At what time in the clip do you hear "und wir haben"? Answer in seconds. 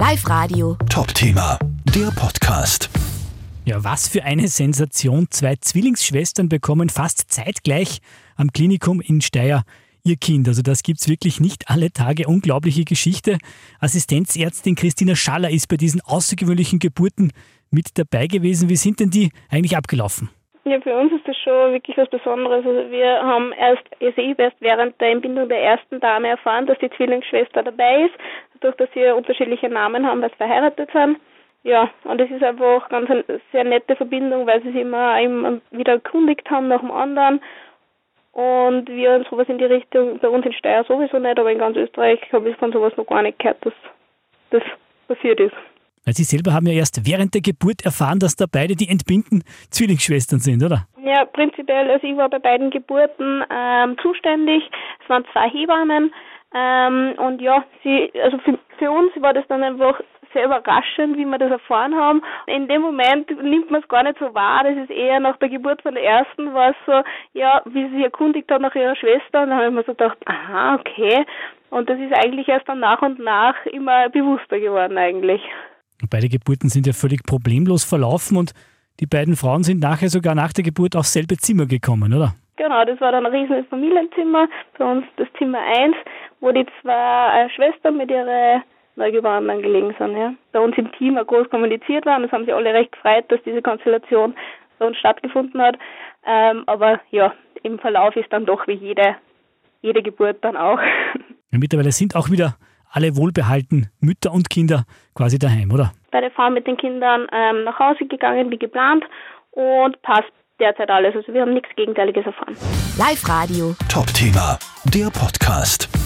38.30-39.24